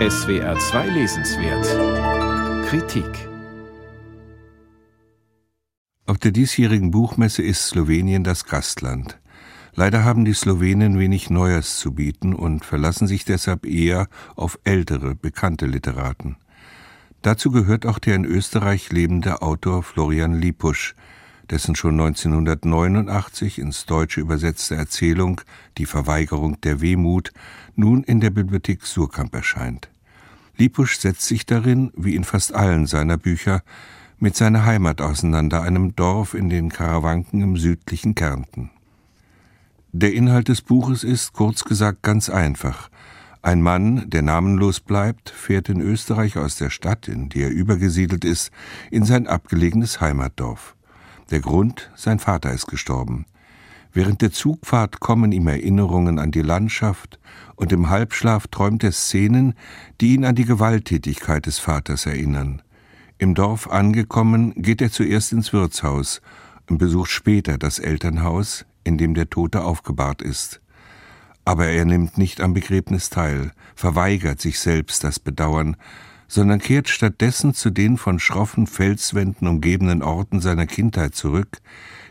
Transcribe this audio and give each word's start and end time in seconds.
SWR 0.00 0.58
2 0.58 0.88
Lesenswert 0.88 2.66
Kritik 2.66 3.28
Auf 6.04 6.18
der 6.18 6.32
diesjährigen 6.32 6.90
Buchmesse 6.90 7.42
ist 7.42 7.68
Slowenien 7.68 8.24
das 8.24 8.44
Gastland. 8.44 9.20
Leider 9.72 10.02
haben 10.02 10.24
die 10.24 10.34
Slowenen 10.34 10.98
wenig 10.98 11.30
Neues 11.30 11.78
zu 11.78 11.92
bieten 11.92 12.34
und 12.34 12.64
verlassen 12.64 13.06
sich 13.06 13.24
deshalb 13.24 13.66
eher 13.66 14.08
auf 14.34 14.58
ältere, 14.64 15.14
bekannte 15.14 15.66
Literaten. 15.66 16.38
Dazu 17.22 17.52
gehört 17.52 17.86
auch 17.86 18.00
der 18.00 18.16
in 18.16 18.24
Österreich 18.24 18.90
lebende 18.90 19.42
Autor 19.42 19.84
Florian 19.84 20.34
Lipusch, 20.34 20.96
dessen 21.50 21.76
schon 21.76 22.00
1989 22.00 23.58
ins 23.58 23.86
Deutsche 23.86 24.20
übersetzte 24.20 24.74
Erzählung 24.74 25.40
Die 25.78 25.86
Verweigerung 25.86 26.60
der 26.62 26.80
Wehmut 26.80 27.32
nun 27.76 28.04
in 28.04 28.20
der 28.20 28.30
Bibliothek 28.30 28.84
Surkamp 28.84 29.34
erscheint. 29.34 29.88
Lipusch 30.56 30.98
setzt 30.98 31.22
sich 31.22 31.46
darin, 31.46 31.90
wie 31.96 32.14
in 32.14 32.24
fast 32.24 32.54
allen 32.54 32.86
seiner 32.86 33.16
Bücher, 33.16 33.62
mit 34.18 34.36
seiner 34.36 34.64
Heimat 34.64 35.00
auseinander, 35.00 35.62
einem 35.62 35.96
Dorf 35.96 36.34
in 36.34 36.48
den 36.48 36.70
Karawanken 36.70 37.42
im 37.42 37.56
südlichen 37.56 38.14
Kärnten. 38.14 38.70
Der 39.92 40.12
Inhalt 40.12 40.48
des 40.48 40.60
Buches 40.60 41.04
ist, 41.04 41.32
kurz 41.32 41.64
gesagt, 41.64 42.02
ganz 42.02 42.28
einfach. 42.28 42.90
Ein 43.42 43.60
Mann, 43.60 44.08
der 44.08 44.22
namenlos 44.22 44.80
bleibt, 44.80 45.28
fährt 45.30 45.68
in 45.68 45.80
Österreich 45.80 46.38
aus 46.38 46.56
der 46.56 46.70
Stadt, 46.70 47.08
in 47.08 47.28
die 47.28 47.42
er 47.42 47.50
übergesiedelt 47.50 48.24
ist, 48.24 48.50
in 48.90 49.04
sein 49.04 49.26
abgelegenes 49.26 50.00
Heimatdorf. 50.00 50.73
Der 51.30 51.40
Grund, 51.40 51.90
sein 51.96 52.18
Vater 52.18 52.52
ist 52.52 52.66
gestorben. 52.66 53.26
Während 53.92 54.22
der 54.22 54.32
Zugfahrt 54.32 55.00
kommen 55.00 55.30
ihm 55.32 55.46
Erinnerungen 55.46 56.18
an 56.18 56.32
die 56.32 56.42
Landschaft, 56.42 57.18
und 57.56 57.72
im 57.72 57.88
Halbschlaf 57.88 58.48
träumt 58.48 58.82
er 58.82 58.92
Szenen, 58.92 59.54
die 60.00 60.14
ihn 60.14 60.24
an 60.24 60.34
die 60.34 60.44
Gewalttätigkeit 60.44 61.46
des 61.46 61.58
Vaters 61.60 62.06
erinnern. 62.06 62.60
Im 63.18 63.34
Dorf 63.34 63.70
angekommen, 63.70 64.52
geht 64.56 64.82
er 64.82 64.90
zuerst 64.90 65.32
ins 65.32 65.52
Wirtshaus 65.52 66.20
und 66.68 66.78
besucht 66.78 67.10
später 67.10 67.56
das 67.56 67.78
Elternhaus, 67.78 68.66
in 68.82 68.98
dem 68.98 69.14
der 69.14 69.30
Tote 69.30 69.62
aufgebahrt 69.62 70.20
ist. 70.20 70.60
Aber 71.44 71.66
er 71.66 71.84
nimmt 71.84 72.18
nicht 72.18 72.40
am 72.40 72.54
Begräbnis 72.54 73.10
teil, 73.10 73.52
verweigert 73.76 74.40
sich 74.40 74.58
selbst 74.58 75.04
das 75.04 75.20
Bedauern, 75.20 75.76
sondern 76.34 76.58
kehrt 76.58 76.88
stattdessen 76.88 77.54
zu 77.54 77.70
den 77.70 77.96
von 77.96 78.18
schroffen 78.18 78.66
Felswänden 78.66 79.46
umgebenen 79.46 80.02
Orten 80.02 80.40
seiner 80.40 80.66
Kindheit 80.66 81.14
zurück, 81.14 81.58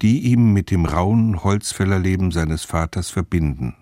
die 0.00 0.20
ihm 0.20 0.54
mit 0.54 0.70
dem 0.70 0.86
rauen 0.86 1.44
Holzfällerleben 1.44 2.30
seines 2.30 2.64
Vaters 2.64 3.10
verbinden. 3.10 3.74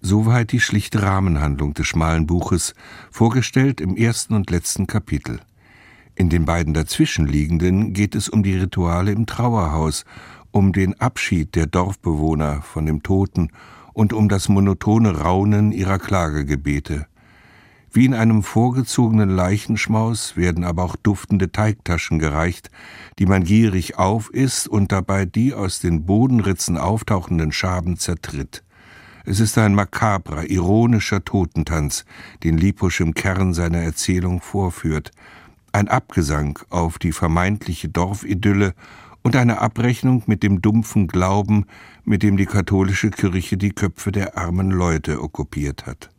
Soweit 0.00 0.52
die 0.52 0.60
schlichte 0.60 1.02
Rahmenhandlung 1.02 1.74
des 1.74 1.86
schmalen 1.86 2.26
Buches, 2.26 2.72
vorgestellt 3.10 3.82
im 3.82 3.94
ersten 3.94 4.32
und 4.32 4.50
letzten 4.50 4.86
Kapitel. 4.86 5.40
In 6.14 6.30
den 6.30 6.46
beiden 6.46 6.72
dazwischenliegenden 6.72 7.92
geht 7.92 8.14
es 8.14 8.30
um 8.30 8.42
die 8.42 8.56
Rituale 8.56 9.12
im 9.12 9.26
Trauerhaus, 9.26 10.06
um 10.50 10.72
den 10.72 10.98
Abschied 10.98 11.56
der 11.56 11.66
Dorfbewohner 11.66 12.62
von 12.62 12.86
dem 12.86 13.02
Toten 13.02 13.50
und 13.92 14.14
um 14.14 14.30
das 14.30 14.48
monotone 14.48 15.10
Raunen 15.10 15.72
ihrer 15.72 15.98
Klagegebete. 15.98 17.06
Wie 17.96 18.04
in 18.04 18.12
einem 18.12 18.42
vorgezogenen 18.42 19.30
Leichenschmaus 19.30 20.36
werden 20.36 20.64
aber 20.64 20.84
auch 20.84 20.96
duftende 20.96 21.50
Teigtaschen 21.50 22.18
gereicht, 22.18 22.70
die 23.18 23.24
man 23.24 23.42
gierig 23.42 23.96
aufisst 23.96 24.68
und 24.68 24.92
dabei 24.92 25.24
die 25.24 25.54
aus 25.54 25.80
den 25.80 26.04
Bodenritzen 26.04 26.76
auftauchenden 26.76 27.52
Schaben 27.52 27.96
zertritt. 27.96 28.62
Es 29.24 29.40
ist 29.40 29.56
ein 29.56 29.74
makabrer, 29.74 30.50
ironischer 30.50 31.24
Totentanz, 31.24 32.04
den 32.44 32.58
Lipusch 32.58 33.00
im 33.00 33.14
Kern 33.14 33.54
seiner 33.54 33.78
Erzählung 33.78 34.42
vorführt, 34.42 35.10
ein 35.72 35.88
Abgesang 35.88 36.58
auf 36.68 36.98
die 36.98 37.12
vermeintliche 37.12 37.88
Dorfidylle 37.88 38.74
und 39.22 39.36
eine 39.36 39.62
Abrechnung 39.62 40.22
mit 40.26 40.42
dem 40.42 40.60
dumpfen 40.60 41.06
Glauben, 41.06 41.64
mit 42.04 42.22
dem 42.22 42.36
die 42.36 42.44
katholische 42.44 43.08
Kirche 43.08 43.56
die 43.56 43.70
Köpfe 43.70 44.12
der 44.12 44.36
armen 44.36 44.70
Leute 44.70 45.22
okkupiert 45.22 45.86
hat. 45.86 46.10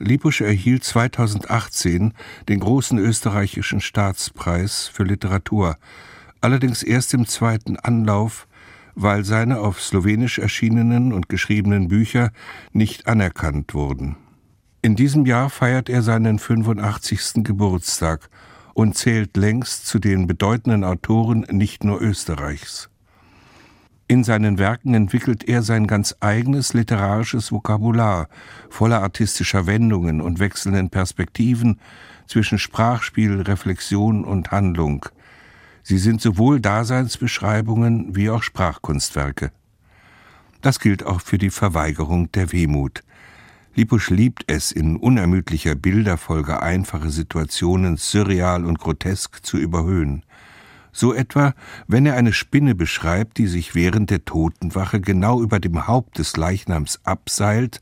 Lipusch 0.00 0.40
erhielt 0.40 0.82
2018 0.82 2.14
den 2.48 2.60
großen 2.60 2.98
österreichischen 2.98 3.82
Staatspreis 3.82 4.88
für 4.88 5.04
Literatur, 5.04 5.76
allerdings 6.40 6.82
erst 6.82 7.12
im 7.12 7.26
zweiten 7.26 7.76
Anlauf, 7.76 8.48
weil 8.94 9.24
seine 9.24 9.60
auf 9.60 9.80
Slowenisch 9.80 10.38
erschienenen 10.38 11.12
und 11.12 11.28
geschriebenen 11.28 11.88
Bücher 11.88 12.32
nicht 12.72 13.06
anerkannt 13.06 13.74
wurden. 13.74 14.16
In 14.82 14.96
diesem 14.96 15.26
Jahr 15.26 15.50
feiert 15.50 15.90
er 15.90 16.02
seinen 16.02 16.38
85. 16.38 17.44
Geburtstag 17.44 18.30
und 18.72 18.96
zählt 18.96 19.36
längst 19.36 19.86
zu 19.86 19.98
den 19.98 20.26
bedeutenden 20.26 20.82
Autoren 20.82 21.46
nicht 21.50 21.84
nur 21.84 22.00
Österreichs. 22.00 22.89
In 24.10 24.24
seinen 24.24 24.58
Werken 24.58 24.94
entwickelt 24.94 25.46
er 25.46 25.62
sein 25.62 25.86
ganz 25.86 26.16
eigenes 26.18 26.74
literarisches 26.74 27.52
Vokabular, 27.52 28.28
voller 28.68 29.02
artistischer 29.02 29.68
Wendungen 29.68 30.20
und 30.20 30.40
wechselnden 30.40 30.90
Perspektiven 30.90 31.78
zwischen 32.26 32.58
Sprachspiel, 32.58 33.42
Reflexion 33.42 34.24
und 34.24 34.50
Handlung. 34.50 35.06
Sie 35.84 35.98
sind 35.98 36.20
sowohl 36.20 36.58
Daseinsbeschreibungen 36.58 38.16
wie 38.16 38.30
auch 38.30 38.42
Sprachkunstwerke. 38.42 39.52
Das 40.60 40.80
gilt 40.80 41.06
auch 41.06 41.20
für 41.20 41.38
die 41.38 41.50
Verweigerung 41.50 42.32
der 42.32 42.50
Wehmut. 42.50 43.04
Lipusch 43.76 44.10
liebt 44.10 44.42
es, 44.48 44.72
in 44.72 44.96
unermüdlicher 44.96 45.76
Bilderfolge 45.76 46.60
einfache 46.60 47.10
Situationen 47.10 47.96
surreal 47.96 48.64
und 48.64 48.80
grotesk 48.80 49.46
zu 49.46 49.56
überhöhen. 49.56 50.24
So 50.92 51.14
etwa, 51.14 51.54
wenn 51.86 52.06
er 52.06 52.16
eine 52.16 52.32
Spinne 52.32 52.74
beschreibt, 52.74 53.38
die 53.38 53.46
sich 53.46 53.74
während 53.74 54.10
der 54.10 54.24
Totenwache 54.24 55.00
genau 55.00 55.40
über 55.40 55.60
dem 55.60 55.86
Haupt 55.86 56.18
des 56.18 56.36
Leichnams 56.36 57.00
abseilt 57.04 57.80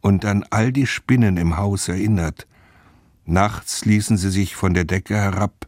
und 0.00 0.24
an 0.24 0.44
all 0.50 0.72
die 0.72 0.86
Spinnen 0.86 1.36
im 1.36 1.56
Haus 1.56 1.88
erinnert. 1.88 2.46
Nachts 3.24 3.84
ließen 3.84 4.16
sie 4.16 4.30
sich 4.30 4.56
von 4.56 4.74
der 4.74 4.84
Decke 4.84 5.14
herab, 5.14 5.66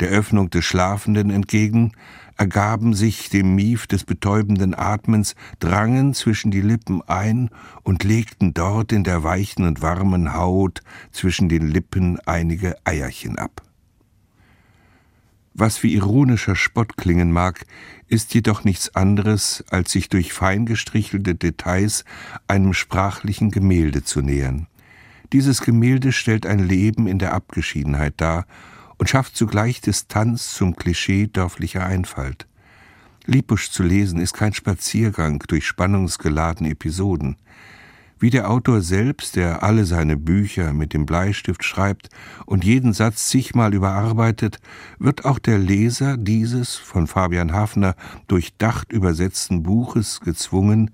der 0.00 0.08
Öffnung 0.08 0.50
des 0.50 0.64
Schlafenden 0.64 1.30
entgegen, 1.30 1.92
ergaben 2.36 2.94
sich 2.94 3.30
dem 3.30 3.54
Mief 3.54 3.86
des 3.86 4.04
betäubenden 4.04 4.74
Atmens, 4.74 5.34
drangen 5.58 6.12
zwischen 6.12 6.50
die 6.50 6.60
Lippen 6.60 7.00
ein 7.02 7.48
und 7.82 8.04
legten 8.04 8.52
dort 8.52 8.92
in 8.92 9.04
der 9.04 9.22
weichen 9.22 9.66
und 9.66 9.80
warmen 9.80 10.34
Haut 10.34 10.82
zwischen 11.12 11.48
den 11.48 11.66
Lippen 11.68 12.18
einige 12.26 12.76
Eierchen 12.84 13.38
ab. 13.38 13.62
Was 15.58 15.82
wie 15.82 15.94
ironischer 15.94 16.54
Spott 16.54 16.98
klingen 16.98 17.32
mag, 17.32 17.64
ist 18.08 18.34
jedoch 18.34 18.64
nichts 18.64 18.94
anderes, 18.94 19.64
als 19.70 19.90
sich 19.90 20.10
durch 20.10 20.34
feingestrichelte 20.34 21.34
Details 21.34 22.04
einem 22.46 22.74
sprachlichen 22.74 23.50
Gemälde 23.50 24.04
zu 24.04 24.20
nähern. 24.20 24.66
Dieses 25.32 25.62
Gemälde 25.62 26.12
stellt 26.12 26.44
ein 26.44 26.58
Leben 26.58 27.06
in 27.06 27.18
der 27.18 27.32
Abgeschiedenheit 27.32 28.12
dar 28.18 28.46
und 28.98 29.08
schafft 29.08 29.34
zugleich 29.34 29.80
Distanz 29.80 30.52
zum 30.52 30.76
Klischee 30.76 31.26
dörflicher 31.26 31.86
Einfalt. 31.86 32.46
Lipusch 33.24 33.70
zu 33.70 33.82
lesen 33.82 34.20
ist 34.20 34.34
kein 34.34 34.52
Spaziergang 34.52 35.42
durch 35.48 35.66
spannungsgeladene 35.66 36.68
Episoden. 36.68 37.36
Wie 38.18 38.30
der 38.30 38.50
Autor 38.50 38.80
selbst, 38.80 39.36
der 39.36 39.62
alle 39.62 39.84
seine 39.84 40.16
Bücher 40.16 40.72
mit 40.72 40.94
dem 40.94 41.04
Bleistift 41.04 41.62
schreibt 41.64 42.08
und 42.46 42.64
jeden 42.64 42.94
Satz 42.94 43.28
zigmal 43.28 43.74
überarbeitet, 43.74 44.58
wird 44.98 45.26
auch 45.26 45.38
der 45.38 45.58
Leser 45.58 46.16
dieses 46.16 46.76
von 46.76 47.06
Fabian 47.06 47.52
Hafner 47.52 47.94
durchdacht 48.26 48.90
übersetzten 48.90 49.62
Buches 49.62 50.20
gezwungen, 50.20 50.92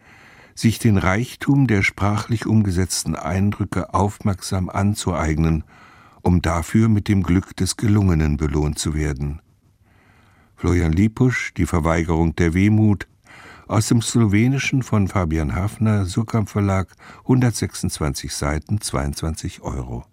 sich 0.56 0.80
den 0.80 0.98
Reichtum 0.98 1.68
der 1.68 1.82
sprachlich 1.82 2.46
umgesetzten 2.46 3.14
Eindrücke 3.14 3.94
aufmerksam 3.94 4.68
anzueignen, 4.68 5.62
um 6.22 6.42
dafür 6.42 6.88
mit 6.88 7.06
dem 7.06 7.22
Glück 7.22 7.56
des 7.56 7.76
Gelungenen 7.76 8.36
belohnt 8.36 8.80
zu 8.80 8.94
werden. 8.94 9.40
Florian 10.56 10.92
Lipusch, 10.92 11.54
Die 11.54 11.66
Verweigerung 11.66 12.34
der 12.34 12.52
Wehmut, 12.52 13.06
aus 13.68 13.88
dem 13.88 14.02
Slowenischen 14.02 14.82
von 14.82 15.08
Fabian 15.08 15.54
Hafner, 15.54 16.04
Surkamp 16.04 16.48
Verlag, 16.48 16.88
126 17.20 18.34
Seiten, 18.34 18.80
22 18.80 19.62
Euro. 19.62 20.04